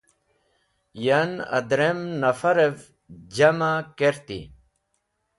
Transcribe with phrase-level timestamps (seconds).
[1.05, 2.77] Yan, adrem nafarev
[3.35, 4.39] jam’ẽ kerti.